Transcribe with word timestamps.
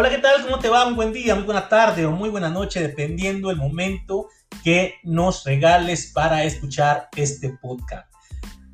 Hola, 0.00 0.10
¿qué 0.10 0.18
tal? 0.18 0.44
¿Cómo 0.44 0.60
te 0.60 0.68
va? 0.68 0.86
Un 0.86 0.94
buen 0.94 1.12
día, 1.12 1.34
muy 1.34 1.42
buena 1.42 1.68
tarde 1.68 2.06
o 2.06 2.12
muy 2.12 2.28
buena 2.28 2.48
noche, 2.48 2.80
dependiendo 2.80 3.50
el 3.50 3.56
momento 3.56 4.28
que 4.62 4.94
nos 5.02 5.42
regales 5.42 6.12
para 6.14 6.44
escuchar 6.44 7.08
este 7.16 7.58
podcast. 7.60 8.08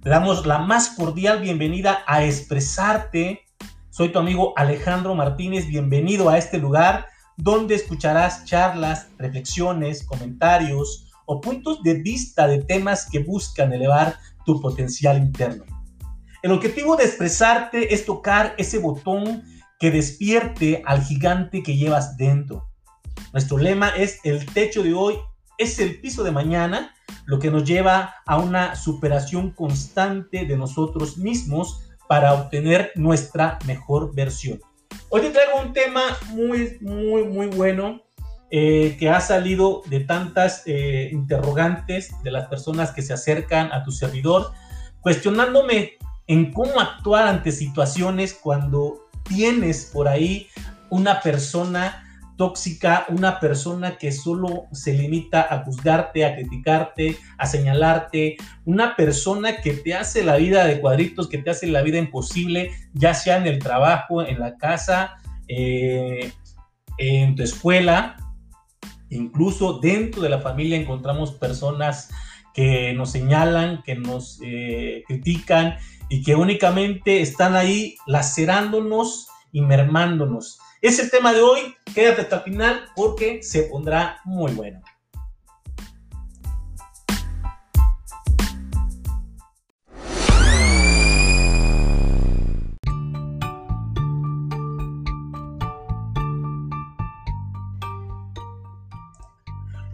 Te 0.03 0.11
damos 0.11 0.45
la 0.45 0.59
más 0.59 0.91
cordial 0.91 1.41
bienvenida 1.41 2.05
a 2.07 2.23
Expresarte. 2.27 3.41
Soy 3.89 4.11
tu 4.13 4.19
amigo 4.19 4.53
Alejandro 4.57 5.15
Martínez. 5.15 5.67
Bienvenido 5.67 6.29
a 6.29 6.37
este 6.37 6.59
lugar 6.59 7.07
donde 7.39 7.77
escucharás 7.77 8.45
charlas, 8.45 9.09
reflexiones, 9.17 10.05
comentarios 10.05 11.11
o 11.25 11.41
puntos 11.41 11.83
de 11.83 12.03
vista 12.03 12.47
de 12.47 12.59
temas 12.65 13.09
que 13.11 13.21
buscan 13.21 13.73
elevar 13.73 14.19
tu 14.45 14.61
potencial 14.61 15.17
interno. 15.17 15.65
El 16.43 16.53
objetivo 16.53 16.97
de 16.97 17.05
expresarte 17.05 17.95
es 17.95 18.05
tocar 18.05 18.55
ese 18.59 18.77
botón 18.77 19.43
que 19.85 19.91
despierte 19.91 20.83
al 20.87 21.03
gigante 21.03 21.63
que 21.63 21.77
llevas 21.77 22.17
dentro. 22.17 22.71
Nuestro 23.35 23.59
lema 23.59 23.91
es 23.91 24.19
el 24.25 24.47
techo 24.47 24.83
de 24.83 24.95
hoy 24.95 25.19
es 25.59 25.79
el 25.79 26.01
piso 26.01 26.25
de 26.25 26.31
mañana, 26.31 26.95
lo 27.27 27.39
que 27.39 27.51
nos 27.51 27.65
lleva 27.65 28.15
a 28.25 28.39
una 28.39 28.77
superación 28.77 29.51
constante 29.51 30.47
de 30.47 30.57
nosotros 30.57 31.19
mismos 31.19 31.83
para 32.09 32.33
obtener 32.33 32.93
nuestra 32.95 33.59
mejor 33.67 34.15
versión. 34.15 34.59
Hoy 35.11 35.21
te 35.21 35.29
traigo 35.29 35.61
un 35.61 35.75
tema 35.75 36.01
muy, 36.31 36.79
muy, 36.81 37.25
muy 37.25 37.49
bueno 37.49 38.01
eh, 38.51 38.97
que 38.99 39.11
ha 39.11 39.21
salido 39.21 39.83
de 39.91 40.01
tantas 40.01 40.63
eh, 40.65 41.11
interrogantes 41.13 42.11
de 42.23 42.31
las 42.31 42.49
personas 42.49 42.91
que 42.93 43.03
se 43.03 43.13
acercan 43.13 43.71
a 43.71 43.85
tu 43.85 43.93
servidor, 43.93 44.51
cuestionándome 45.03 45.99
en 46.27 46.55
cómo 46.55 46.81
actuar 46.81 47.27
ante 47.27 47.53
situaciones 47.53 48.33
cuando 48.33 49.04
tienes 49.25 49.91
por 49.93 50.09
ahí 50.09 50.49
una 50.91 51.21
persona 51.21 52.01
tóxica, 52.37 53.07
una 53.09 53.39
persona 53.39 53.97
que 53.97 54.11
solo 54.11 54.67
se 54.73 54.95
limita 54.95 55.47
a 55.49 55.65
juzgarte, 55.65 56.25
a 56.25 56.35
criticarte, 56.35 57.17
a 57.39 57.47
señalarte, 57.47 58.37
una 58.65 58.97
persona 58.97 59.61
que 59.61 59.75
te 59.75 59.95
hace 59.95 60.25
la 60.25 60.37
vida 60.37 60.65
de 60.65 60.81
cuadritos, 60.81 61.29
que 61.29 61.39
te 61.39 61.51
hace 61.51 61.67
la 61.69 61.83
vida 61.83 61.99
imposible, 61.99 62.73
ya 62.93 63.15
sea 63.15 63.37
en 63.37 63.47
el 63.47 63.61
trabajo, 63.61 64.23
en 64.23 64.41
la 64.41 64.57
casa, 64.57 65.17
eh, 65.49 66.33
en 66.99 67.35
tu 67.37 67.43
escuela, 67.43 68.17
incluso 69.11 69.79
dentro 69.79 70.23
de 70.23 70.29
la 70.29 70.41
familia 70.41 70.77
encontramos 70.77 71.33
personas 71.33 72.11
que 72.53 72.93
nos 72.93 73.11
señalan, 73.11 73.83
que 73.83 73.97
nos 73.97 74.41
eh, 74.43 75.03
critican 75.07 75.77
y 76.09 76.23
que 76.23 76.35
únicamente 76.35 77.21
están 77.21 77.55
ahí 77.55 77.97
lacerándonos 78.07 79.29
y 79.53 79.61
mermándonos. 79.61 80.59
Es 80.81 80.99
el 80.99 81.11
tema 81.11 81.33
de 81.33 81.41
hoy, 81.41 81.75
quédate 81.95 82.23
hasta 82.23 82.37
el 82.37 82.43
final 82.43 82.85
porque 82.95 83.43
se 83.43 83.65
pondrá 83.65 84.21
muy 84.25 84.53
bueno. 84.53 84.83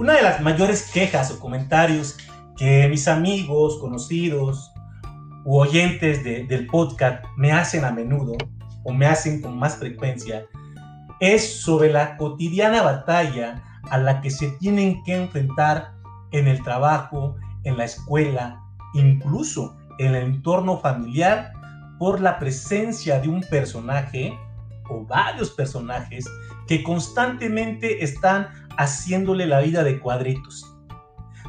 Una 0.01 0.15
de 0.15 0.23
las 0.23 0.41
mayores 0.41 0.91
quejas 0.91 1.31
o 1.31 1.39
comentarios 1.39 2.17
que 2.57 2.89
mis 2.89 3.07
amigos, 3.07 3.79
conocidos, 3.79 4.70
u 5.45 5.59
oyentes 5.59 6.23
del 6.25 6.67
podcast 6.67 7.25
me 7.37 7.53
hacen 7.53 7.85
a 7.85 7.91
menudo 7.91 8.33
o 8.85 8.93
me 8.93 9.07
hacen 9.07 9.41
con 9.41 9.59
más 9.59 9.77
frecuencia 9.77 10.47
es 11.21 11.61
sobre 11.61 11.93
la 11.93 12.17
cotidiana 12.17 12.83
batalla 12.83 13.63
a 13.91 13.99
la 13.99 14.21
que 14.21 14.31
se 14.31 14.51
tienen 14.53 15.03
que 15.05 15.15
enfrentar 15.15 15.93
en 16.33 16.49
el 16.49 16.63
trabajo, 16.63 17.37
en 17.65 17.77
la 17.77 17.85
escuela, 17.85 18.61
incluso 18.95 19.77
en 19.99 20.15
el 20.15 20.25
entorno 20.25 20.79
familiar 20.79 21.53
por 21.99 22.21
la 22.21 22.39
presencia 22.39 23.21
de 23.21 23.29
un 23.29 23.43
personaje 23.43 24.39
o 24.89 25.05
varios 25.05 25.51
personajes 25.51 26.25
que 26.67 26.83
constantemente 26.83 28.03
están 28.03 28.49
haciéndole 28.79 29.47
la 29.47 29.61
vida 29.61 29.85
de 29.85 30.01
cuadritos. 30.01 30.75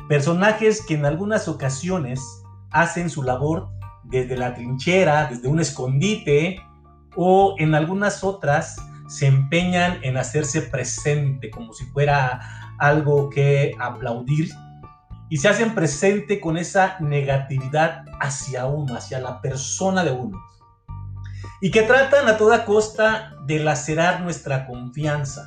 Personajes 0.10 0.86
que 0.86 0.96
en 0.96 1.06
algunas 1.06 1.48
ocasiones 1.48 2.22
hacen 2.72 3.10
su 3.10 3.24
labor 3.24 3.70
desde 4.12 4.38
la 4.38 4.54
trinchera, 4.54 5.28
desde 5.28 5.48
un 5.48 5.60
escondite, 5.60 6.62
o 7.16 7.56
en 7.58 7.74
algunas 7.76 8.24
otras 8.24 8.76
se 9.08 9.28
empeñan 9.28 10.00
en 10.04 10.18
hacerse 10.18 10.62
presente 10.62 11.50
como 11.50 11.74
si 11.74 11.86
fuera 11.86 12.76
algo 12.80 13.30
que 13.30 13.76
aplaudir 13.80 14.50
y 15.30 15.38
se 15.38 15.50
hacen 15.50 15.76
presente 15.76 16.40
con 16.40 16.58
esa 16.58 16.98
negatividad 17.00 18.06
hacia 18.20 18.66
uno, 18.66 18.96
hacia 18.96 19.20
la 19.20 19.42
persona 19.42 20.04
de 20.04 20.12
uno. 20.12 20.42
Y 21.62 21.72
que 21.72 21.84
tratan 21.84 22.28
a 22.28 22.38
toda 22.38 22.66
costa 22.66 23.34
de 23.46 23.60
lacerar 23.60 24.22
nuestra 24.22 24.68
confianza, 24.68 25.44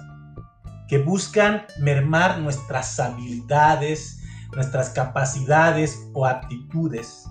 que 0.89 0.99
buscan 0.99 1.67
mermar 1.81 2.39
nuestras 2.39 2.99
habilidades, 2.99 4.23
nuestras 4.55 4.91
capacidades 4.91 6.09
o 6.15 6.25
actitudes 6.25 7.27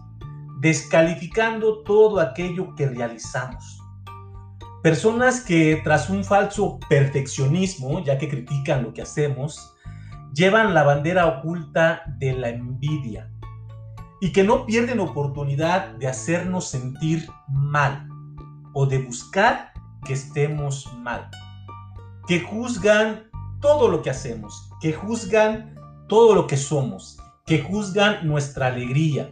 descalificando 0.64 1.84
todo 1.84 2.22
aquello 2.22 2.74
que 2.74 2.88
realizamos. 2.88 3.82
Personas 4.82 5.42
que 5.42 5.82
tras 5.84 6.10
un 6.10 6.24
falso 6.24 6.80
perfeccionismo, 6.88 8.02
ya 8.02 8.18
que 8.18 8.30
critican 8.30 8.82
lo 8.82 8.94
que 8.94 9.02
hacemos, 9.02 9.76
llevan 10.34 10.74
la 10.74 10.84
bandera 10.84 11.28
oculta 11.28 12.04
de 12.18 12.32
la 12.32 12.48
envidia 12.48 13.30
y 14.22 14.32
que 14.32 14.46
no 14.46 14.66
pierden 14.66 15.02
oportunidad 15.02 15.96
de 15.96 16.08
hacernos 16.08 16.70
sentir 16.70 17.28
mal 17.50 18.08
o 18.74 18.86
de 18.86 19.00
buscar 19.00 19.74
que 20.06 20.14
estemos 20.14 20.90
mal. 20.98 21.30
Que 22.26 22.40
juzgan 22.40 23.26
todo 23.60 23.90
lo 23.90 24.02
que 24.02 24.12
hacemos, 24.12 24.70
que 24.80 24.94
juzgan 24.94 25.76
todo 26.08 26.36
lo 26.36 26.48
que 26.48 26.56
somos, 26.56 27.18
que 27.46 27.62
juzgan 27.62 28.26
nuestra 28.26 28.68
alegría, 28.68 29.30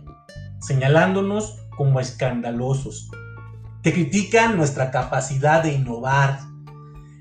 señalándonos 0.62 1.60
como 1.76 2.00
escandalosos, 2.00 3.10
que 3.84 3.94
critican 3.94 4.58
nuestra 4.58 4.92
capacidad 4.92 5.64
de 5.64 5.74
innovar, 5.74 6.40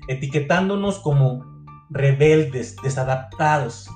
etiquetándonos 0.07 0.99
como 0.99 1.43
rebeldes, 1.89 2.75
desadaptados, 2.83 3.89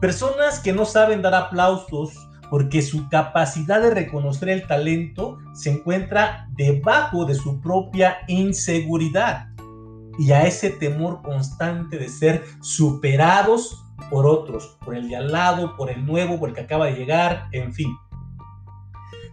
personas 0.00 0.60
que 0.60 0.72
no 0.72 0.84
saben 0.84 1.22
dar 1.22 1.34
aplausos 1.34 2.12
porque 2.50 2.82
su 2.82 3.08
capacidad 3.08 3.80
de 3.80 3.90
reconocer 3.90 4.48
el 4.50 4.66
talento 4.66 5.38
se 5.54 5.70
encuentra 5.70 6.48
debajo 6.56 7.24
de 7.24 7.34
su 7.34 7.60
propia 7.60 8.18
inseguridad 8.28 9.48
y 10.18 10.32
a 10.32 10.46
ese 10.46 10.70
temor 10.70 11.22
constante 11.22 11.98
de 11.98 12.08
ser 12.08 12.44
superados 12.60 13.82
por 14.10 14.26
otros, 14.26 14.76
por 14.84 14.94
el 14.94 15.08
de 15.08 15.16
al 15.16 15.32
lado, 15.32 15.76
por 15.76 15.90
el 15.90 16.04
nuevo, 16.06 16.38
por 16.38 16.50
el 16.50 16.54
que 16.54 16.62
acaba 16.62 16.86
de 16.86 16.94
llegar, 16.94 17.48
en 17.52 17.72
fin. 17.72 17.96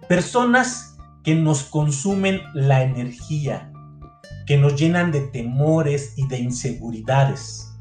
Personas 0.07 0.97
que 1.23 1.35
nos 1.35 1.63
consumen 1.63 2.41
la 2.53 2.83
energía, 2.83 3.71
que 4.45 4.57
nos 4.57 4.75
llenan 4.75 5.11
de 5.11 5.21
temores 5.21 6.13
y 6.17 6.27
de 6.27 6.39
inseguridades 6.39 7.73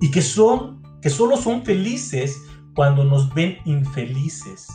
y 0.00 0.10
que 0.10 0.22
son 0.22 0.82
que 1.00 1.10
solo 1.10 1.36
son 1.36 1.64
felices 1.64 2.40
cuando 2.74 3.04
nos 3.04 3.34
ven 3.34 3.58
infelices 3.64 4.68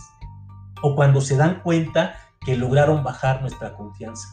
o 0.81 0.93
cuando 0.93 1.21
se 1.21 1.37
dan 1.37 1.61
cuenta 1.61 2.15
que 2.45 2.57
lograron 2.57 3.03
bajar 3.03 3.41
nuestra 3.41 3.73
confianza. 3.73 4.27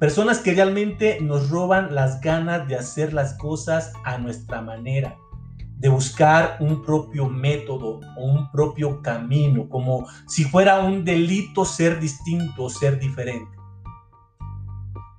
Personas 0.00 0.40
que 0.40 0.54
realmente 0.54 1.18
nos 1.20 1.50
roban 1.50 1.94
las 1.94 2.20
ganas 2.20 2.66
de 2.66 2.76
hacer 2.76 3.12
las 3.12 3.34
cosas 3.34 3.92
a 4.04 4.18
nuestra 4.18 4.60
manera, 4.60 5.16
de 5.84 5.90
buscar 5.90 6.56
un 6.60 6.82
propio 6.82 7.28
método 7.28 8.00
o 8.16 8.24
un 8.24 8.50
propio 8.50 9.02
camino, 9.02 9.68
como 9.68 10.06
si 10.26 10.42
fuera 10.44 10.78
un 10.78 11.04
delito 11.04 11.66
ser 11.66 12.00
distinto 12.00 12.64
o 12.64 12.70
ser 12.70 12.98
diferente. 12.98 13.54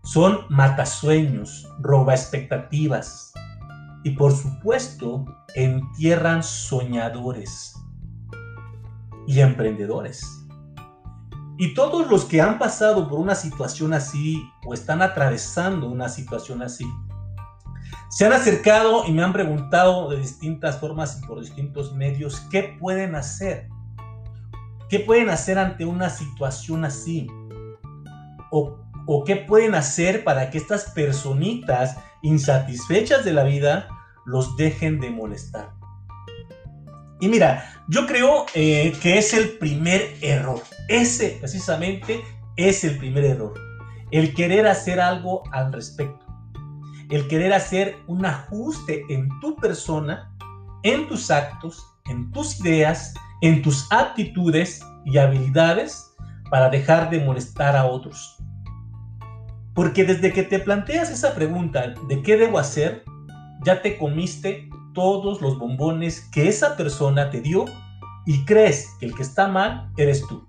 Son 0.03 0.39
matasueños, 0.49 1.71
roba 1.81 2.15
expectativas 2.15 3.31
y 4.03 4.09
por 4.09 4.31
supuesto 4.31 5.25
entierran 5.53 6.41
soñadores 6.41 7.75
y 9.27 9.41
emprendedores. 9.41 10.47
Y 11.59 11.75
todos 11.75 12.09
los 12.09 12.25
que 12.25 12.41
han 12.41 12.57
pasado 12.57 13.07
por 13.07 13.19
una 13.19 13.35
situación 13.35 13.93
así 13.93 14.43
o 14.65 14.73
están 14.73 15.03
atravesando 15.03 15.87
una 15.87 16.09
situación 16.09 16.63
así, 16.63 16.87
se 18.09 18.25
han 18.25 18.33
acercado 18.33 19.05
y 19.07 19.11
me 19.11 19.23
han 19.23 19.33
preguntado 19.33 20.09
de 20.09 20.17
distintas 20.17 20.79
formas 20.79 21.19
y 21.21 21.25
por 21.25 21.41
distintos 21.41 21.93
medios 21.93 22.41
qué 22.51 22.75
pueden 22.79 23.15
hacer. 23.15 23.67
¿Qué 24.89 24.99
pueden 24.99 25.29
hacer 25.29 25.57
ante 25.57 25.85
una 25.85 26.09
situación 26.09 26.85
así? 26.85 27.27
¿O, 28.51 28.77
qué 29.25 29.35
pueden 29.35 29.75
hacer 29.75 30.23
para 30.23 30.49
que 30.49 30.57
estas 30.57 30.91
personitas 30.91 31.97
insatisfechas 32.21 33.23
de 33.23 33.33
la 33.33 33.43
vida 33.43 33.87
los 34.25 34.57
dejen 34.57 34.99
de 34.99 35.11
molestar. 35.11 35.69
Y 37.19 37.29
mira, 37.29 37.71
yo 37.87 38.07
creo 38.07 38.45
eh, 38.53 38.93
que 39.01 39.17
es 39.17 39.33
el 39.33 39.57
primer 39.57 40.15
error. 40.21 40.61
Ese 40.89 41.37
precisamente 41.39 42.23
es 42.57 42.83
el 42.83 42.97
primer 42.97 43.23
error. 43.23 43.53
El 44.11 44.33
querer 44.33 44.67
hacer 44.67 44.99
algo 44.99 45.43
al 45.51 45.71
respecto. 45.71 46.24
El 47.09 47.27
querer 47.27 47.53
hacer 47.53 47.97
un 48.07 48.25
ajuste 48.25 49.05
en 49.09 49.29
tu 49.39 49.55
persona, 49.55 50.31
en 50.83 51.07
tus 51.07 51.29
actos, 51.29 51.85
en 52.05 52.31
tus 52.31 52.59
ideas, 52.59 53.13
en 53.41 53.61
tus 53.61 53.87
aptitudes 53.91 54.81
y 55.05 55.17
habilidades 55.17 56.15
para 56.49 56.69
dejar 56.69 57.09
de 57.09 57.19
molestar 57.19 57.75
a 57.75 57.85
otros. 57.85 58.37
Porque 59.73 60.03
desde 60.03 60.33
que 60.33 60.43
te 60.43 60.59
planteas 60.59 61.09
esa 61.09 61.35
pregunta 61.35 61.93
de 62.07 62.21
qué 62.21 62.37
debo 62.37 62.57
hacer, 62.57 63.03
ya 63.63 63.81
te 63.81 63.97
comiste 63.97 64.69
todos 64.93 65.41
los 65.41 65.59
bombones 65.59 66.21
que 66.31 66.47
esa 66.47 66.77
persona 66.77 67.29
te 67.29 67.41
dio 67.41 67.65
y 68.25 68.45
crees 68.45 68.89
que 68.99 69.07
el 69.07 69.15
que 69.15 69.23
está 69.23 69.47
mal 69.47 69.91
eres 69.97 70.25
tú. 70.27 70.47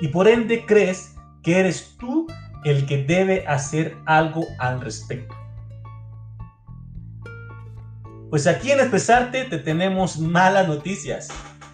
Y 0.00 0.08
por 0.08 0.28
ende 0.28 0.64
crees 0.64 1.14
que 1.42 1.58
eres 1.58 1.96
tú 1.98 2.26
el 2.64 2.86
que 2.86 3.04
debe 3.04 3.46
hacer 3.46 3.98
algo 4.06 4.46
al 4.58 4.80
respecto. 4.80 5.41
Pues 8.32 8.46
aquí 8.46 8.70
en 8.70 8.80
Expresarte 8.80 9.44
te 9.44 9.58
tenemos 9.58 10.18
malas 10.18 10.66
noticias. 10.66 11.28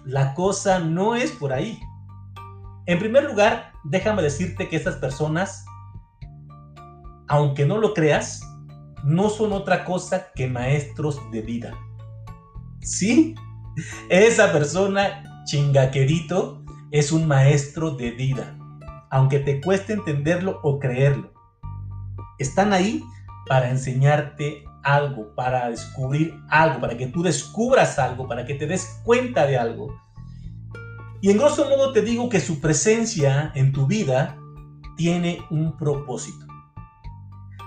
La 0.05 0.34
cosa 0.34 0.81
no 0.81 1.14
es 1.14 1.31
por 1.31 1.52
ahí. 1.52 1.78
En 2.87 2.99
primer 2.99 3.22
lugar, 3.31 3.70
déjame 3.84 4.22
decirte 4.22 4.69
que 4.69 4.75
estas 4.75 4.96
personas, 4.96 5.64
aunque 7.28 7.64
no 7.64 7.78
lo 7.78 7.94
creas, 7.94 8.40
no 9.05 9.31
son 9.31 9.52
otra 9.52 9.84
cosa 9.84 10.32
que 10.34 10.49
maestros 10.49 11.20
de 11.31 11.43
vida. 11.43 11.78
Sí, 12.81 13.37
esa 14.08 14.50
persona 14.50 15.44
chingaquerito 15.44 16.64
es 16.90 17.12
un 17.12 17.28
maestro 17.28 17.93
de 17.93 18.11
vida, 18.11 18.58
aunque 19.12 19.38
te 19.38 19.61
cueste 19.61 19.93
entenderlo 19.93 20.58
o 20.64 20.81
creerlo. 20.81 21.32
Están 22.40 22.72
ahí 22.72 23.04
para 23.46 23.70
enseñarte 23.70 24.64
algo, 24.94 25.35
para 25.35 25.70
descubrir 25.70 26.35
algo, 26.49 26.81
para 26.81 26.96
que 26.96 27.06
tú 27.06 27.23
descubras 27.23 27.99
algo, 27.99 28.26
para 28.26 28.44
que 28.44 28.55
te 28.55 28.67
des 28.67 29.00
cuenta 29.05 29.46
de 29.46 29.58
algo. 29.58 29.94
Y 31.20 31.31
en 31.31 31.38
grosso 31.38 31.69
modo 31.69 31.93
te 31.93 32.02
digo 32.02 32.29
que 32.29 32.40
su 32.40 32.61
presencia 32.61 33.52
en 33.55 33.73
tu 33.73 33.87
vida 33.87 34.38
tiene 34.96 35.40
un 35.50 35.76
propósito. 35.76 36.46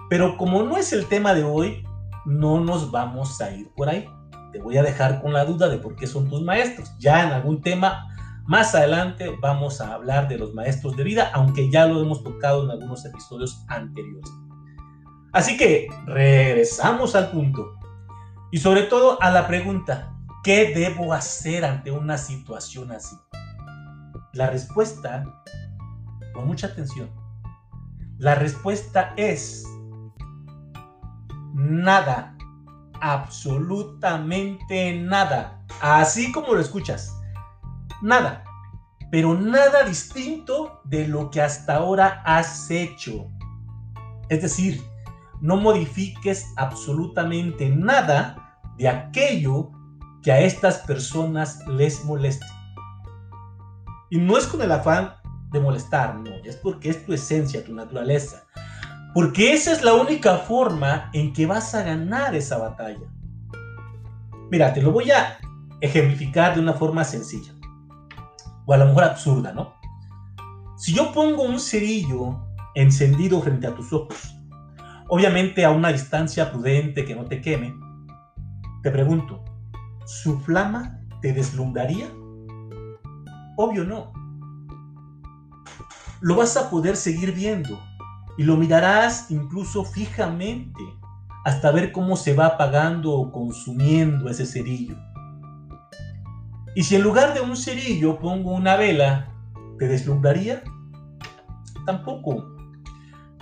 Pero 0.09 0.37
como 0.37 0.63
no 0.63 0.77
es 0.77 0.93
el 0.93 1.05
tema 1.07 1.33
de 1.33 1.43
hoy, 1.43 1.83
no 2.25 2.59
nos 2.59 2.91
vamos 2.91 3.39
a 3.41 3.51
ir 3.51 3.69
por 3.75 3.89
ahí. 3.89 4.05
Te 4.51 4.61
voy 4.61 4.77
a 4.77 4.83
dejar 4.83 5.21
con 5.21 5.33
la 5.33 5.45
duda 5.45 5.69
de 5.69 5.77
por 5.77 5.95
qué 5.95 6.07
son 6.07 6.29
tus 6.29 6.41
maestros. 6.41 6.91
Ya 6.99 7.23
en 7.23 7.31
algún 7.31 7.61
tema 7.61 8.07
más 8.45 8.75
adelante 8.75 9.29
vamos 9.41 9.79
a 9.79 9.93
hablar 9.93 10.27
de 10.27 10.37
los 10.37 10.53
maestros 10.53 10.97
de 10.97 11.03
vida, 11.03 11.31
aunque 11.33 11.69
ya 11.69 11.85
lo 11.85 12.01
hemos 12.01 12.23
tocado 12.23 12.63
en 12.65 12.71
algunos 12.71 13.05
episodios 13.05 13.63
anteriores. 13.67 14.29
Así 15.33 15.55
que 15.55 15.87
regresamos 16.05 17.15
al 17.15 17.31
punto. 17.31 17.77
Y 18.51 18.57
sobre 18.57 18.83
todo 18.83 19.21
a 19.21 19.31
la 19.31 19.47
pregunta, 19.47 20.13
¿qué 20.43 20.73
debo 20.75 21.13
hacer 21.13 21.63
ante 21.63 21.91
una 21.91 22.17
situación 22.17 22.91
así? 22.91 23.15
La 24.33 24.47
respuesta, 24.47 25.23
con 26.33 26.47
mucha 26.47 26.67
atención, 26.67 27.09
la 28.17 28.35
respuesta 28.35 29.13
es 29.15 29.65
nada, 31.53 32.35
absolutamente 32.99 34.99
nada, 34.99 35.63
así 35.81 36.31
como 36.33 36.53
lo 36.53 36.59
escuchas, 36.59 37.17
nada, 38.01 38.43
pero 39.11 39.33
nada 39.33 39.83
distinto 39.83 40.81
de 40.83 41.07
lo 41.07 41.29
que 41.29 41.41
hasta 41.41 41.77
ahora 41.77 42.21
has 42.25 42.69
hecho. 42.69 43.29
Es 44.29 44.41
decir, 44.41 44.90
no 45.41 45.57
modifiques 45.57 46.53
absolutamente 46.55 47.69
nada 47.69 48.57
de 48.77 48.87
aquello 48.87 49.71
que 50.21 50.31
a 50.31 50.39
estas 50.39 50.77
personas 50.79 51.65
les 51.67 52.05
moleste. 52.05 52.45
Y 54.09 54.17
no 54.17 54.37
es 54.37 54.45
con 54.45 54.61
el 54.61 54.71
afán 54.71 55.15
de 55.51 55.59
molestar, 55.59 56.15
no, 56.19 56.29
es 56.43 56.55
porque 56.57 56.89
es 56.89 57.05
tu 57.05 57.13
esencia, 57.13 57.65
tu 57.65 57.73
naturaleza. 57.73 58.43
Porque 59.13 59.51
esa 59.53 59.73
es 59.73 59.83
la 59.83 59.93
única 59.93 60.37
forma 60.37 61.09
en 61.13 61.33
que 61.33 61.45
vas 61.45 61.75
a 61.75 61.83
ganar 61.83 62.35
esa 62.35 62.57
batalla. 62.57 63.07
Mira, 64.49 64.73
te 64.73 64.81
lo 64.81 64.91
voy 64.91 65.11
a 65.11 65.37
ejemplificar 65.81 66.55
de 66.55 66.61
una 66.61 66.73
forma 66.73 67.03
sencilla. 67.03 67.53
O 68.65 68.73
a 68.73 68.77
lo 68.77 68.85
mejor 68.85 69.03
absurda, 69.03 69.51
¿no? 69.51 69.73
Si 70.77 70.93
yo 70.93 71.11
pongo 71.11 71.43
un 71.43 71.59
cerillo 71.59 72.39
encendido 72.75 73.41
frente 73.41 73.67
a 73.67 73.75
tus 73.75 73.91
ojos, 73.91 74.35
obviamente 75.13 75.65
a 75.65 75.71
una 75.71 75.91
distancia 75.91 76.49
prudente 76.53 77.03
que 77.03 77.13
no 77.13 77.25
te 77.25 77.41
queme, 77.41 77.75
te 78.81 78.91
pregunto, 78.91 79.43
¿su 80.05 80.39
flama 80.39 81.01
te 81.21 81.33
deslumbraría? 81.33 82.07
Obvio 83.57 83.83
no. 83.83 84.13
Lo 86.21 86.37
vas 86.37 86.55
a 86.55 86.69
poder 86.69 86.95
seguir 86.95 87.33
viendo, 87.33 87.77
y 88.37 88.43
lo 88.43 88.55
mirarás 88.55 89.29
incluso 89.29 89.83
fijamente 89.83 90.81
hasta 91.43 91.71
ver 91.71 91.91
cómo 91.91 92.15
se 92.15 92.33
va 92.33 92.45
apagando 92.45 93.11
o 93.11 93.33
consumiendo 93.33 94.29
ese 94.29 94.45
cerillo. 94.45 94.95
Y 96.73 96.83
si 96.83 96.95
en 96.95 97.01
lugar 97.01 97.33
de 97.33 97.41
un 97.41 97.57
cerillo 97.57 98.17
pongo 98.17 98.53
una 98.53 98.77
vela, 98.77 99.27
¿te 99.77 99.89
deslumbraría? 99.89 100.63
Tampoco, 101.85 102.55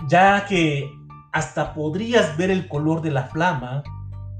ya 0.08 0.44
que 0.46 0.99
hasta 1.32 1.74
podrías 1.74 2.36
ver 2.36 2.50
el 2.50 2.68
color 2.68 3.02
de 3.02 3.10
la 3.10 3.24
flama, 3.24 3.82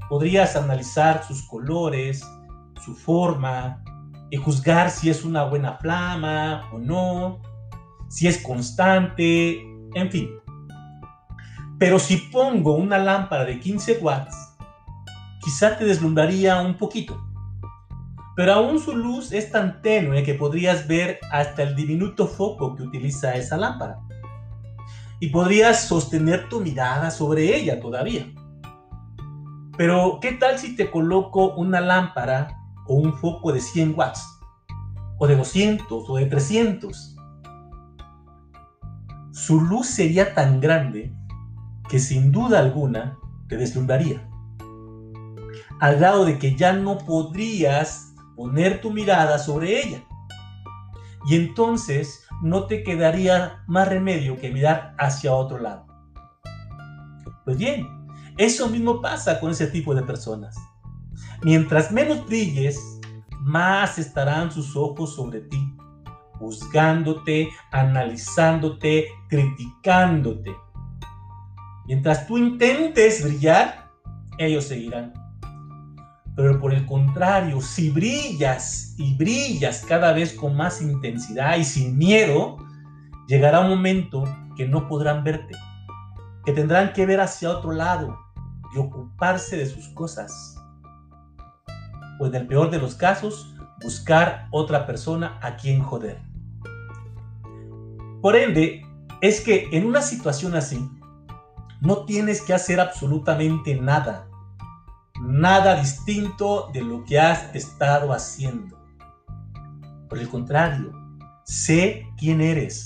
podrías 0.09 0.55
analizar 0.55 1.23
sus 1.23 1.43
colores, 1.43 2.25
su 2.83 2.95
forma, 2.95 3.81
y 4.29 4.37
juzgar 4.37 4.89
si 4.89 5.09
es 5.09 5.23
una 5.25 5.43
buena 5.43 5.77
flama 5.77 6.69
o 6.71 6.79
no, 6.79 7.41
si 8.09 8.27
es 8.27 8.41
constante, 8.41 9.61
en 9.93 10.09
fin. 10.09 10.29
Pero 11.77 11.99
si 11.99 12.17
pongo 12.17 12.73
una 12.73 12.97
lámpara 12.97 13.43
de 13.43 13.59
15 13.59 13.99
watts, 14.01 14.35
quizá 15.41 15.77
te 15.77 15.85
deslumbraría 15.85 16.61
un 16.61 16.77
poquito. 16.77 17.19
Pero 18.35 18.53
aún 18.53 18.79
su 18.79 18.95
luz 18.95 19.33
es 19.33 19.51
tan 19.51 19.81
tenue 19.81 20.23
que 20.23 20.33
podrías 20.33 20.87
ver 20.87 21.19
hasta 21.31 21.63
el 21.63 21.75
diminuto 21.75 22.27
foco 22.27 22.75
que 22.75 22.83
utiliza 22.83 23.35
esa 23.35 23.57
lámpara. 23.57 23.99
Y 25.21 25.29
podrías 25.29 25.87
sostener 25.87 26.49
tu 26.49 26.61
mirada 26.61 27.11
sobre 27.11 27.55
ella 27.55 27.79
todavía. 27.79 28.25
Pero, 29.77 30.17
¿qué 30.19 30.31
tal 30.31 30.57
si 30.57 30.75
te 30.75 30.89
coloco 30.89 31.53
una 31.53 31.79
lámpara 31.79 32.57
o 32.87 32.95
un 32.95 33.13
foco 33.13 33.53
de 33.53 33.61
100 33.61 33.93
watts? 33.95 34.25
O 35.19 35.27
de 35.27 35.35
200 35.35 36.09
o 36.09 36.15
de 36.17 36.25
300. 36.25 37.15
Su 39.31 39.61
luz 39.61 39.85
sería 39.85 40.33
tan 40.33 40.59
grande 40.59 41.15
que 41.87 41.99
sin 41.99 42.31
duda 42.31 42.57
alguna 42.57 43.19
te 43.47 43.57
deslumbraría. 43.57 44.27
Al 45.79 45.97
grado 45.97 46.25
de 46.25 46.39
que 46.39 46.55
ya 46.55 46.73
no 46.73 46.97
podrías 46.97 48.15
poner 48.35 48.81
tu 48.81 48.91
mirada 48.91 49.37
sobre 49.37 49.83
ella. 49.83 50.03
Y 51.27 51.35
entonces 51.35 52.25
no 52.41 52.65
te 52.65 52.83
quedaría 52.83 53.63
más 53.67 53.87
remedio 53.87 54.39
que 54.39 54.51
mirar 54.51 54.95
hacia 54.97 55.33
otro 55.33 55.59
lado. 55.59 55.85
Pues 57.45 57.57
bien, 57.57 57.87
eso 58.37 58.69
mismo 58.69 59.01
pasa 59.01 59.39
con 59.39 59.51
ese 59.51 59.67
tipo 59.67 59.93
de 59.95 60.03
personas. 60.03 60.55
Mientras 61.43 61.91
menos 61.91 62.25
brilles, 62.25 62.79
más 63.39 63.97
estarán 63.97 64.51
sus 64.51 64.75
ojos 64.75 65.15
sobre 65.15 65.41
ti, 65.41 65.75
juzgándote, 66.39 67.49
analizándote, 67.71 69.07
criticándote 69.27 70.55
Mientras 71.91 72.25
tú 72.25 72.37
intentes 72.37 73.21
brillar, 73.21 73.91
ellos 74.37 74.63
seguirán. 74.63 75.13
Pero 76.35 76.59
por 76.59 76.73
el 76.73 76.85
contrario, 76.85 77.61
si 77.61 77.89
brillas 77.89 78.95
y 78.97 79.15
brillas 79.15 79.83
cada 79.87 80.13
vez 80.13 80.33
con 80.33 80.55
más 80.55 80.81
intensidad 80.81 81.57
y 81.57 81.63
sin 81.63 81.97
miedo, 81.97 82.57
llegará 83.27 83.59
un 83.59 83.69
momento 83.69 84.23
que 84.55 84.67
no 84.67 84.87
podrán 84.87 85.23
verte, 85.23 85.55
que 86.45 86.53
tendrán 86.53 86.93
que 86.93 87.05
ver 87.05 87.19
hacia 87.19 87.49
otro 87.49 87.71
lado 87.71 88.17
y 88.73 88.79
ocuparse 88.79 89.57
de 89.57 89.65
sus 89.65 89.89
cosas. 89.89 90.55
O 92.19 92.27
en 92.27 92.35
el 92.35 92.47
peor 92.47 92.69
de 92.69 92.79
los 92.79 92.95
casos, 92.95 93.53
buscar 93.81 94.47
otra 94.51 94.85
persona 94.85 95.39
a 95.41 95.55
quien 95.57 95.81
joder. 95.81 96.21
Por 98.21 98.35
ende, 98.35 98.85
es 99.21 99.41
que 99.41 99.67
en 99.71 99.85
una 99.85 100.01
situación 100.01 100.55
así, 100.55 100.89
No 101.83 102.05
tienes 102.05 102.43
que 102.43 102.53
hacer 102.53 102.79
absolutamente 102.79 103.73
nada. 103.73 104.27
Nada 105.31 105.75
distinto 105.75 106.69
de 106.73 106.81
lo 106.81 107.05
que 107.05 107.17
has 107.17 107.55
estado 107.55 108.11
haciendo. 108.11 108.77
Por 110.09 110.19
el 110.19 110.27
contrario, 110.27 110.91
sé 111.45 112.05
quién 112.17 112.41
eres. 112.41 112.83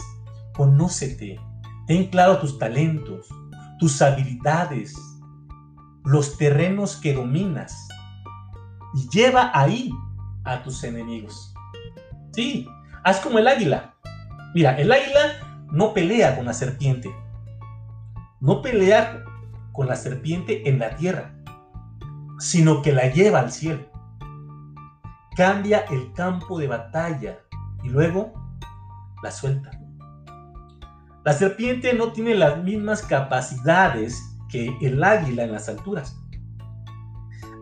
Conócete. 0.53 1.39
Ten 1.87 2.07
claro 2.11 2.37
tus 2.37 2.59
talentos, 2.59 3.27
tus 3.79 3.99
habilidades, 3.99 4.95
los 6.03 6.37
terrenos 6.37 6.97
que 6.97 7.15
dominas. 7.15 7.87
Y 8.93 9.09
lleva 9.09 9.49
ahí 9.51 9.89
a 10.43 10.61
tus 10.61 10.83
enemigos. 10.83 11.51
Sí, 12.31 12.67
haz 13.03 13.21
como 13.21 13.39
el 13.39 13.47
águila. 13.47 13.95
Mira, 14.53 14.77
el 14.77 14.91
águila 14.91 15.65
no 15.71 15.95
pelea 15.95 16.35
con 16.35 16.45
la 16.45 16.53
serpiente. 16.53 17.11
No 18.39 18.61
pelea 18.61 19.23
con 19.71 19.87
la 19.87 19.95
serpiente 19.95 20.69
en 20.69 20.77
la 20.77 20.95
tierra, 20.95 21.34
sino 22.39 22.81
que 22.81 22.91
la 22.91 23.07
lleva 23.07 23.39
al 23.39 23.51
cielo. 23.51 23.85
Cambia 25.35 25.79
el 25.91 26.13
campo 26.13 26.59
de 26.59 26.67
batalla 26.67 27.39
y 27.83 27.89
luego 27.89 28.33
la 29.21 29.31
suelta. 29.31 29.71
La 31.23 31.33
serpiente 31.33 31.93
no 31.93 32.11
tiene 32.11 32.35
las 32.35 32.63
mismas 32.63 33.01
capacidades 33.01 34.21
que 34.49 34.77
el 34.81 35.03
águila 35.03 35.43
en 35.43 35.51
las 35.51 35.67
alturas. 35.67 36.15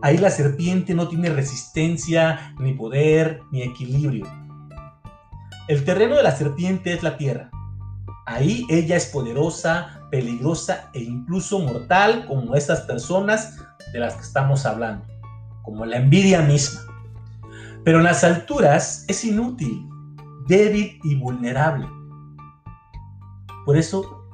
Ahí 0.02 0.18
la 0.18 0.30
serpiente 0.30 0.94
no 0.94 1.08
tiene 1.08 1.30
resistencia, 1.30 2.54
ni 2.58 2.74
poder, 2.74 3.40
ni 3.50 3.62
equilibrio. 3.62 4.26
El 5.66 5.82
terreno 5.84 6.16
de 6.16 6.22
la 6.22 6.36
serpiente 6.36 6.92
es 6.92 7.02
la 7.02 7.16
tierra. 7.16 7.50
Ahí 8.26 8.66
ella 8.68 8.96
es 8.96 9.06
poderosa, 9.06 10.06
peligrosa 10.10 10.90
e 10.92 11.00
incluso 11.00 11.58
mortal 11.58 12.26
como 12.26 12.54
esas 12.54 12.82
personas 12.82 13.56
de 13.94 14.00
las 14.00 14.16
que 14.16 14.22
estamos 14.22 14.66
hablando, 14.66 15.06
como 15.62 15.86
la 15.86 15.98
envidia 15.98 16.42
misma. 16.42 16.80
Pero 17.84 17.98
en 17.98 18.04
las 18.04 18.24
alturas 18.24 19.04
es 19.06 19.24
inútil, 19.24 19.88
débil 20.48 20.98
y 21.04 21.14
vulnerable. 21.14 21.86
Por 23.64 23.76
eso 23.76 24.26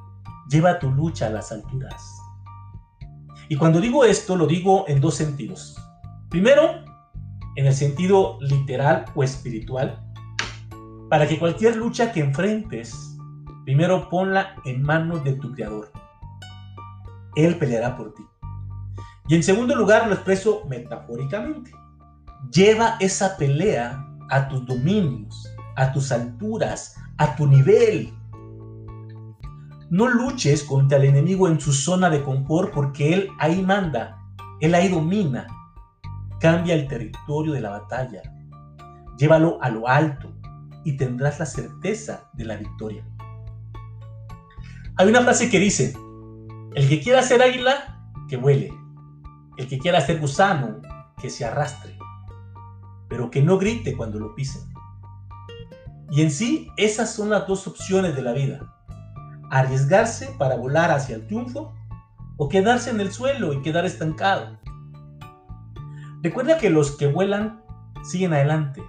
lleva 0.49 0.79
tu 0.79 0.89
lucha 0.89 1.27
a 1.27 1.29
las 1.29 1.51
alturas. 1.51 1.93
Y 3.49 3.55
cuando 3.55 3.79
digo 3.79 4.03
esto, 4.03 4.35
lo 4.35 4.47
digo 4.47 4.85
en 4.87 4.99
dos 4.99 5.13
sentidos. 5.13 5.77
Primero, 6.29 6.83
en 7.55 7.67
el 7.67 7.73
sentido 7.73 8.39
literal 8.41 9.05
o 9.13 9.23
espiritual, 9.23 10.03
para 11.07 11.27
que 11.27 11.37
cualquier 11.37 11.75
lucha 11.75 12.11
que 12.11 12.21
enfrentes, 12.21 13.15
primero 13.63 14.09
ponla 14.09 14.55
en 14.65 14.81
manos 14.81 15.23
de 15.23 15.33
tu 15.33 15.51
Creador. 15.53 15.91
Él 17.35 17.59
peleará 17.59 17.95
por 17.95 18.15
ti. 18.15 18.23
Y 19.27 19.35
en 19.35 19.43
segundo 19.43 19.75
lugar, 19.75 20.07
lo 20.07 20.13
expreso 20.13 20.63
metafóricamente. 20.67 21.71
Lleva 22.51 22.97
esa 22.99 23.37
pelea 23.37 24.05
a 24.29 24.47
tus 24.47 24.65
dominios, 24.65 25.47
a 25.75 25.91
tus 25.91 26.11
alturas, 26.11 26.95
a 27.17 27.35
tu 27.35 27.47
nivel. 27.47 28.13
No 29.89 30.07
luches 30.07 30.63
contra 30.63 30.97
el 30.97 31.05
enemigo 31.05 31.47
en 31.47 31.59
su 31.59 31.73
zona 31.73 32.09
de 32.09 32.23
confort 32.23 32.73
porque 32.73 33.13
él 33.13 33.29
ahí 33.39 33.61
manda, 33.61 34.17
él 34.59 34.73
ahí 34.73 34.87
domina. 34.87 35.47
Cambia 36.39 36.73
el 36.73 36.87
territorio 36.87 37.53
de 37.53 37.61
la 37.61 37.69
batalla. 37.69 38.21
Llévalo 39.17 39.59
a 39.61 39.69
lo 39.69 39.87
alto, 39.87 40.33
y 40.83 40.97
tendrás 40.97 41.39
la 41.39 41.45
certeza 41.45 42.29
de 42.33 42.45
la 42.45 42.57
victoria. 42.57 43.05
Hay 44.97 45.07
una 45.07 45.21
frase 45.21 45.49
que 45.49 45.59
dice, 45.59 45.95
el 46.75 46.89
que 46.89 47.01
quiera 47.01 47.21
ser 47.21 47.41
águila, 47.41 47.99
que 48.27 48.37
vuele. 48.37 48.73
El 49.57 49.67
que 49.67 49.79
quiera 49.79 50.01
ser 50.01 50.19
gusano, 50.19 50.81
que 51.21 51.29
se 51.29 51.45
arrastre. 51.45 51.97
Pero 53.09 53.29
que 53.29 53.41
no 53.41 53.57
grite 53.57 53.95
cuando 53.95 54.19
lo 54.19 54.33
pisen. 54.35 54.63
Y 56.09 56.21
en 56.21 56.31
sí, 56.31 56.69
esas 56.77 57.13
son 57.13 57.29
las 57.29 57.47
dos 57.47 57.67
opciones 57.67 58.15
de 58.15 58.21
la 58.21 58.33
vida. 58.33 58.75
Arriesgarse 59.49 60.33
para 60.37 60.55
volar 60.55 60.91
hacia 60.91 61.15
el 61.15 61.27
triunfo 61.27 61.73
o 62.37 62.49
quedarse 62.49 62.89
en 62.89 62.99
el 62.99 63.11
suelo 63.11 63.53
y 63.53 63.61
quedar 63.61 63.85
estancado. 63.85 64.59
Recuerda 66.21 66.57
que 66.57 66.69
los 66.69 66.97
que 66.97 67.07
vuelan 67.07 67.61
siguen 68.03 68.33
adelante, 68.33 68.81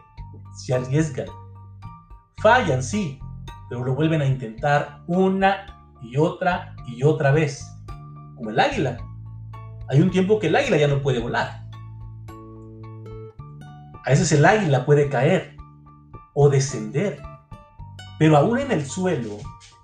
se 0.55 0.75
arriesgan, 0.75 1.27
Fallan, 2.43 2.83
sí, 2.83 3.21
pero 3.69 3.85
lo 3.85 3.95
vuelven 3.95 4.21
a 4.21 4.27
intentar 4.27 5.03
una 5.07 5.97
y 6.03 6.17
otra 6.17 6.75
y 6.89 7.05
otra 7.05 7.31
vez. 7.31 7.65
Como 8.35 8.51
el 8.51 8.59
águila. 8.59 8.97
Hay 9.93 10.01
un 10.01 10.11
tiempo 10.11 10.41
que 10.41 10.49
el 10.49 10.57
águila 10.57 10.77
ya 10.79 10.89
no 10.89 11.01
puede 11.01 11.21
volar. 11.21 11.69
A 14.05 14.11
veces 14.11 14.33
el 14.33 14.45
águila 14.45 14.85
puede 14.85 15.09
caer 15.09 15.57
o 16.35 16.49
descender. 16.49 17.23
Pero 18.19 18.37
aún 18.37 18.59
en 18.59 18.73
el 18.73 18.85
suelo, 18.85 19.39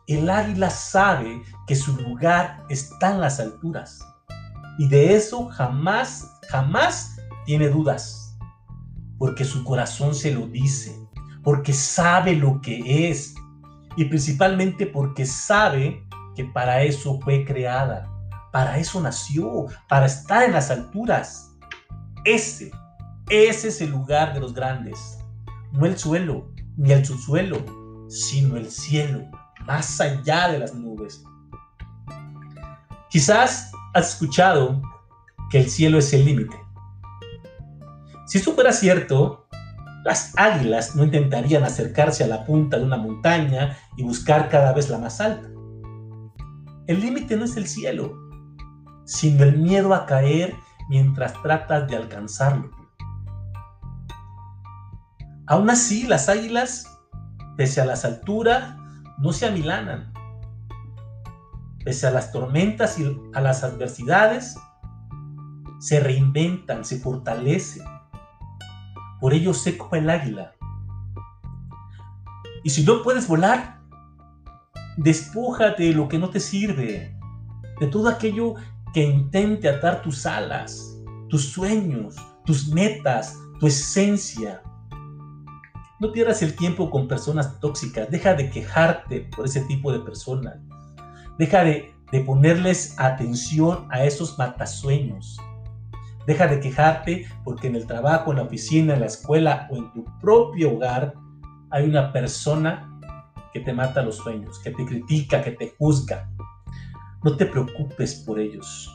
el 0.09 0.29
águila 0.29 0.71
sabe 0.71 1.41
que 1.69 1.77
su 1.77 1.95
lugar 1.97 2.65
está 2.69 3.13
en 3.13 3.21
las 3.21 3.39
alturas. 3.39 4.01
Y 4.79 4.89
de 4.89 5.15
eso 5.15 5.47
jamás, 5.51 6.29
jamás 6.49 7.17
tiene 7.45 7.69
dudas. 7.69 8.37
Porque 9.19 9.45
su 9.45 9.63
corazón 9.63 10.15
se 10.15 10.33
lo 10.33 10.49
dice 10.49 10.99
porque 11.49 11.73
sabe 11.73 12.35
lo 12.35 12.61
que 12.61 13.09
es 13.09 13.35
y 13.97 14.05
principalmente 14.05 14.87
porque 14.87 15.25
sabe 15.25 16.07
que 16.37 16.45
para 16.45 16.83
eso 16.83 17.19
fue 17.21 17.45
creada, 17.45 18.07
para 18.53 18.79
eso 18.79 19.01
nació, 19.01 19.67
para 19.89 20.07
estar 20.07 20.45
en 20.45 20.53
las 20.53 20.71
alturas. 20.71 21.55
Ese, 22.25 22.71
ese 23.29 23.69
es 23.69 23.81
el 23.81 23.91
lugar 23.91 24.35
de 24.35 24.41
los 24.41 24.55
grandes, 24.55 25.19
no 25.73 25.87
el 25.87 25.99
suelo 25.99 26.51
ni 26.77 26.93
el 26.93 27.05
subsuelo, 27.05 27.59
sino 28.09 28.57
el 28.57 28.71
cielo, 28.71 29.25
más 29.67 30.01
allá 30.01 30.49
de 30.49 30.61
las 30.61 30.75
nubes. 30.75 31.23
Quizás 33.11 33.71
has 33.95 34.13
escuchado 34.15 34.81
que 35.51 35.59
el 35.59 35.69
cielo 35.69 35.99
es 35.99 36.13
el 36.13 36.25
límite. 36.25 36.57
Si 38.27 38.39
esto 38.39 38.53
fuera 38.53 38.73
cierto, 38.73 39.49
las 40.05 40.33
águilas 40.37 40.95
no 40.95 41.05
intentarían 41.05 41.65
acercarse 41.65 42.25
a 42.25 42.29
la 42.29 42.45
punta 42.45 42.79
de 42.79 42.85
una 42.85 42.97
montaña 42.97 43.77
y 43.97 44.03
buscar 44.03 44.49
cada 44.49 44.73
vez 44.73 44.89
la 44.91 44.99
más 44.99 45.21
alta. 45.21 45.49
El 46.87 47.01
límite 47.01 47.37
no 47.37 47.45
es 47.45 47.57
el 47.57 47.67
cielo, 47.67 48.28
sino 49.09 49.43
el 49.43 49.59
miedo 49.59 49.93
a 49.95 50.07
caer 50.07 50.55
mientras 50.89 51.33
tratas 51.43 51.89
de 51.89 51.97
alcanzarlo. 51.97 52.71
Aún 55.47 55.71
así, 55.71 56.07
las 56.07 56.29
águilas, 56.29 56.87
pese 57.57 57.81
a 57.81 57.85
las 57.85 58.05
alturas, 58.05 58.77
no 59.19 59.33
se 59.33 59.47
amilanan. 59.47 60.13
Pese 61.85 62.07
a 62.07 62.11
las 62.11 62.31
tormentas 62.31 62.99
y 63.01 63.19
a 63.35 63.41
las 63.41 63.65
adversidades, 63.65 64.57
se 65.81 66.01
reinventan, 66.01 66.85
se 66.85 66.99
fortalecen 66.99 67.85
por 69.21 69.35
ello 69.35 69.53
sé 69.55 69.77
como 69.77 69.97
el 69.97 70.09
águila. 70.11 70.55
Y 72.63 72.71
si 72.71 72.85
no 72.85 73.03
puedes 73.03 73.27
volar, 73.27 73.81
despójate 74.97 75.85
de 75.85 75.93
lo 75.93 76.09
que 76.09 76.19
no 76.19 76.31
te 76.31 76.41
sirve, 76.41 77.17
de 77.81 77.87
todo 77.87 78.09
aquello 78.09 78.55
que 78.93 79.03
intente 79.03 79.69
atar 79.69 80.03
tus 80.03 80.27
alas, 80.27 80.99
tus 81.29 81.53
sueños, 81.53 82.17
tus 82.45 82.69
metas, 82.69 83.37
tu 83.61 83.67
esencia. 83.67 84.63
No 86.01 86.13
pierdas 86.13 86.43
el 86.43 86.55
tiempo 86.55 86.91
con 86.91 87.09
personas 87.09 87.59
tóxicas, 87.61 88.11
deja 88.11 88.35
de 88.35 88.51
quejarte 88.51 89.29
por 89.35 89.47
ese 89.47 89.63
tipo 89.63 89.93
de 89.93 90.01
personas, 90.01 90.57
deja 91.39 91.65
de, 91.65 91.95
de 92.13 92.21
ponerles 92.21 92.95
atención 92.99 93.87
a 93.91 94.05
esos 94.05 94.39
matasueños. 94.39 95.39
Deja 96.27 96.47
de 96.47 96.61
quejarte 96.61 97.27
porque 97.43 97.69
en 97.69 97.77
el 97.77 97.87
trabajo, 97.87 98.31
en 98.31 98.37
la 98.37 98.43
oficina, 98.43 98.95
en 98.95 99.01
la 99.01 99.07
escuela 99.07 99.67
o 99.71 99.77
en 99.77 99.93
tu 99.93 100.05
propio 100.21 100.75
hogar 100.75 101.15
hay 101.71 101.89
una 101.89 102.13
persona 102.13 103.01
que 103.53 103.61
te 103.61 103.73
mata 103.73 104.03
los 104.03 104.17
sueños, 104.17 104.59
que 104.59 104.71
te 104.71 104.85
critica, 104.85 105.43
que 105.43 105.53
te 105.53 105.75
juzga. 105.79 106.29
No 107.25 107.37
te 107.37 107.47
preocupes 107.47 108.15
por 108.15 108.39
ellos. 108.39 108.89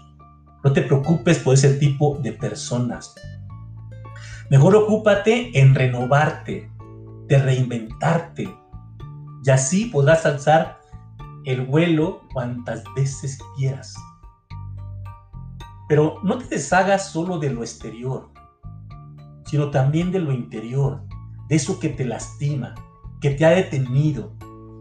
No 0.63 0.71
te 0.71 0.81
preocupes 0.81 1.39
por 1.39 1.55
ese 1.55 1.73
tipo 1.75 2.17
de 2.19 2.31
personas. 2.31 3.13
Mejor 4.49 4.75
ocúpate 4.75 5.59
en 5.59 5.75
renovarte, 5.75 6.71
de 7.27 7.37
reinventarte. 7.37 8.55
Y 9.43 9.49
así 9.49 9.85
podrás 9.85 10.25
alzar 10.25 10.79
el 11.45 11.65
vuelo 11.65 12.21
cuantas 12.33 12.83
veces 12.95 13.37
quieras. 13.57 13.93
Pero 15.89 16.19
no 16.23 16.37
te 16.37 16.45
deshagas 16.45 17.11
solo 17.11 17.39
de 17.39 17.49
lo 17.49 17.61
exterior, 17.61 18.31
sino 19.45 19.69
también 19.69 20.11
de 20.11 20.19
lo 20.19 20.31
interior, 20.31 21.03
de 21.49 21.57
eso 21.57 21.79
que 21.79 21.89
te 21.89 22.05
lastima, 22.05 22.73
que 23.19 23.31
te 23.31 23.45
ha 23.45 23.49
detenido, 23.49 24.33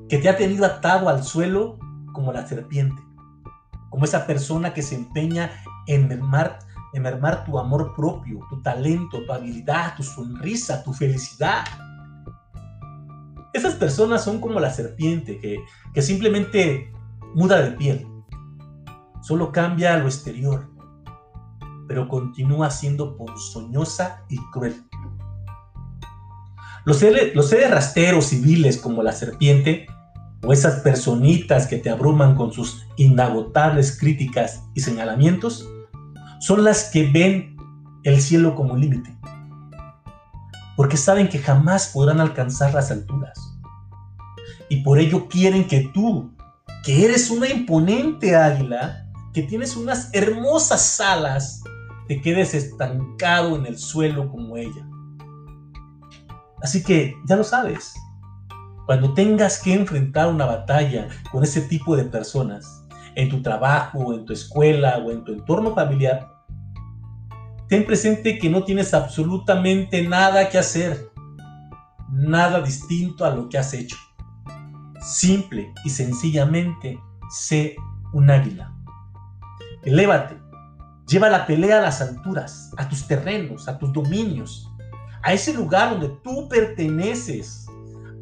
que 0.08 0.18
te 0.18 0.28
ha 0.28 0.37
tenido 0.37 0.64
atado 0.64 1.08
al 1.08 1.25
suelo 1.25 1.78
como 2.12 2.32
la 2.32 2.46
serpiente. 2.46 3.02
Como 3.92 4.06
esa 4.06 4.26
persona 4.26 4.72
que 4.72 4.80
se 4.80 4.94
empeña 4.94 5.52
en 5.87 6.08
mermar, 6.08 6.61
en 6.94 7.02
mermar 7.02 7.44
tu 7.44 7.58
amor 7.58 7.94
propio, 7.94 8.40
tu 8.49 8.62
talento, 8.62 9.22
tu 9.26 9.30
habilidad, 9.30 9.94
tu 9.94 10.02
sonrisa, 10.02 10.82
tu 10.82 10.94
felicidad. 10.94 11.62
Esas 13.52 13.75
personas 13.75 14.25
son 14.25 14.40
como 14.40 14.58
la 14.61 14.70
serpiente 14.70 15.38
que, 15.38 15.58
que 15.92 16.00
simplemente 16.00 16.90
muda 17.34 17.61
de 17.61 17.72
piel, 17.72 18.08
solo 19.20 19.52
cambia 19.52 19.99
lo 19.99 20.06
exterior, 20.06 20.70
pero 21.87 22.08
continúa 22.08 22.70
siendo 22.70 23.14
ponzoñosa 23.18 24.25
y 24.30 24.38
cruel. 24.52 24.87
Los 26.87 26.96
seres, 26.96 27.34
los 27.34 27.50
seres 27.50 27.70
rasteros 27.70 28.25
civiles 28.25 28.78
como 28.78 29.02
la 29.02 29.12
serpiente 29.12 29.87
o 30.44 30.52
esas 30.52 30.80
personitas 30.80 31.66
que 31.66 31.78
te 31.78 31.90
abruman 31.90 32.34
con 32.34 32.52
sus 32.52 32.87
inagotables 32.96 33.99
críticas 33.99 34.64
y 34.75 34.80
señalamientos 34.80 35.68
son 36.40 36.64
las 36.64 36.90
que 36.90 37.08
ven 37.08 37.56
el 38.02 38.20
cielo 38.20 38.56
como 38.56 38.76
límite, 38.76 39.16
porque 40.76 40.96
saben 40.96 41.28
que 41.28 41.38
jamás 41.38 41.88
podrán 41.88 42.20
alcanzar 42.20 42.75
las 42.75 42.90
alturas. 42.90 43.38
Y 44.68 44.82
por 44.82 44.99
ello 44.99 45.28
quieren 45.28 45.68
que 45.68 45.90
tú, 45.94 46.34
que 46.82 47.04
eres 47.04 47.30
una 47.30 47.49
imponente 47.49 48.34
águila, 48.34 49.06
que 49.32 49.42
tienes 49.42 49.76
unas 49.76 50.11
hermosas 50.12 51.00
alas, 51.00 51.62
te 52.08 52.20
quedes 52.20 52.54
estancado 52.54 53.54
en 53.56 53.66
el 53.66 53.78
suelo 53.78 54.28
como 54.28 54.56
ella. 54.56 54.88
Así 56.61 56.82
que 56.82 57.14
ya 57.26 57.37
lo 57.37 57.44
sabes, 57.44 57.94
cuando 58.92 59.14
tengas 59.14 59.58
que 59.58 59.72
enfrentar 59.72 60.28
una 60.28 60.44
batalla 60.44 61.08
con 61.30 61.42
ese 61.42 61.62
tipo 61.62 61.96
de 61.96 62.04
personas, 62.04 62.84
en 63.14 63.30
tu 63.30 63.40
trabajo, 63.40 64.12
en 64.12 64.26
tu 64.26 64.34
escuela 64.34 64.99
o 64.99 65.11
en 65.11 65.25
tu 65.25 65.32
entorno 65.32 65.75
familiar, 65.75 66.30
ten 67.70 67.87
presente 67.87 68.38
que 68.38 68.50
no 68.50 68.64
tienes 68.64 68.92
absolutamente 68.92 70.06
nada 70.06 70.50
que 70.50 70.58
hacer, 70.58 71.11
nada 72.11 72.61
distinto 72.61 73.25
a 73.25 73.34
lo 73.34 73.49
que 73.49 73.56
has 73.56 73.72
hecho. 73.72 73.96
Simple 75.00 75.72
y 75.87 75.88
sencillamente, 75.88 77.00
sé 77.30 77.76
un 78.12 78.30
águila. 78.30 78.75
Elévate, 79.84 80.37
lleva 81.08 81.30
la 81.30 81.46
pelea 81.46 81.78
a 81.78 81.80
las 81.80 82.02
alturas, 82.02 82.70
a 82.76 82.87
tus 82.90 83.06
terrenos, 83.06 83.68
a 83.68 83.78
tus 83.78 83.90
dominios, 83.90 84.70
a 85.22 85.32
ese 85.32 85.54
lugar 85.54 85.92
donde 85.92 86.11
tú 86.22 86.46
perteneces, 86.46 87.62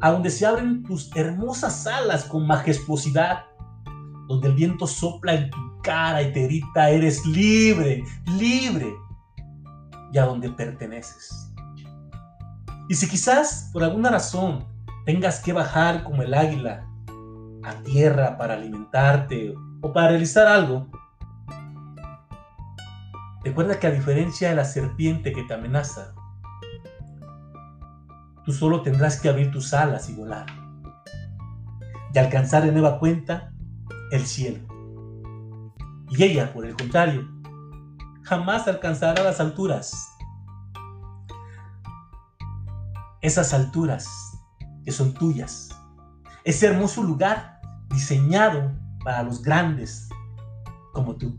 a 0.01 0.11
donde 0.11 0.31
se 0.31 0.45
abren 0.45 0.83
tus 0.83 1.15
hermosas 1.15 1.85
alas 1.85 2.25
con 2.25 2.47
majestuosidad, 2.47 3.45
donde 4.27 4.47
el 4.47 4.55
viento 4.55 4.87
sopla 4.87 5.35
en 5.35 5.49
tu 5.49 5.57
cara 5.83 6.21
y 6.23 6.33
te 6.33 6.43
grita, 6.43 6.89
eres 6.89 7.25
libre, 7.25 8.03
libre, 8.37 8.91
y 10.11 10.17
a 10.17 10.25
donde 10.25 10.49
perteneces. 10.49 11.53
Y 12.89 12.95
si 12.95 13.07
quizás 13.07 13.69
por 13.71 13.83
alguna 13.83 14.09
razón 14.09 14.65
tengas 15.05 15.39
que 15.39 15.53
bajar 15.53 16.03
como 16.03 16.21
el 16.21 16.33
águila 16.33 16.85
a 17.63 17.75
tierra 17.83 18.37
para 18.37 18.55
alimentarte 18.55 19.53
o 19.81 19.93
para 19.93 20.09
realizar 20.09 20.47
algo, 20.47 20.87
recuerda 23.43 23.79
que 23.79 23.87
a 23.87 23.91
diferencia 23.91 24.49
de 24.49 24.55
la 24.55 24.65
serpiente 24.65 25.31
que 25.31 25.43
te 25.43 25.53
amenaza, 25.53 26.13
tú 28.45 28.51
solo 28.51 28.81
tendrás 28.81 29.19
que 29.19 29.29
abrir 29.29 29.51
tus 29.51 29.73
alas 29.73 30.09
y 30.09 30.15
volar. 30.15 30.45
Y 32.13 32.19
alcanzar 32.19 32.63
de 32.63 32.71
nueva 32.71 32.99
cuenta 32.99 33.53
el 34.11 34.25
cielo. 34.25 34.59
Y 36.09 36.23
ella, 36.23 36.51
por 36.51 36.65
el 36.65 36.75
contrario, 36.75 37.27
jamás 38.23 38.67
alcanzará 38.67 39.23
las 39.23 39.39
alturas. 39.39 40.09
Esas 43.21 43.53
alturas 43.53 44.07
que 44.83 44.91
son 44.91 45.13
tuyas. 45.13 45.69
Ese 46.43 46.67
hermoso 46.67 47.03
lugar 47.03 47.61
diseñado 47.89 48.71
para 49.03 49.23
los 49.23 49.41
grandes 49.41 50.09
como 50.91 51.15
tú. 51.15 51.37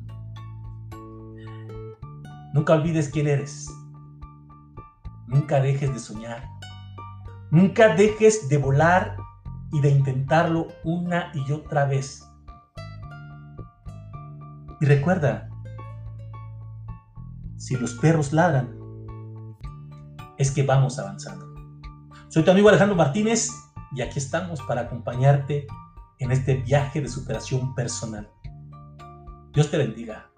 Nunca 2.55 2.75
olvides 2.75 3.09
quién 3.09 3.27
eres. 3.27 3.69
Nunca 5.27 5.61
dejes 5.61 5.93
de 5.93 5.99
soñar. 5.99 6.62
Nunca 7.53 7.95
dejes 7.95 8.49
de 8.49 8.57
volar 8.57 9.15
y 9.73 9.83
de 9.83 9.91
intentarlo 9.91 10.69
una 10.85 11.31
y 11.35 11.53
otra 11.53 11.85
vez. 11.85 12.27
Y 14.81 14.87
recuerda, 14.87 15.51
si 17.59 17.77
los 17.77 17.93
perros 17.93 18.33
ladran, 18.33 18.75
es 20.39 20.51
que 20.51 20.63
vamos 20.63 20.99
avanzando. 20.99 21.47
Soy 22.31 22.43
tu 22.43 22.51
amigo 22.51 22.71
Alejandro 22.71 22.97
Martínez 22.97 23.51
y 23.95 24.01
aquí 24.01 24.19
estamos 24.19 24.63
para 24.63 24.81
acompañarte 24.81 25.67
en 26.21 26.33
este 26.33 26.55
viaje 26.55 27.03
de 27.03 27.09
superación 27.09 27.75
personal. 27.75 28.31
Dios 29.53 29.71
te 29.71 29.77
bendiga. 29.77 30.32